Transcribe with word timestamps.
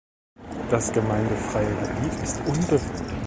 Das 0.71 0.91
gemeindefreie 0.91 1.75
Gebiet 1.75 2.23
ist 2.23 2.39
unbewohnt. 2.47 3.13